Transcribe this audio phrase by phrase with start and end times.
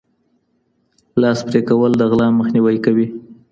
[1.21, 3.07] لاس پرېکول د غلا مخنيوی کوي.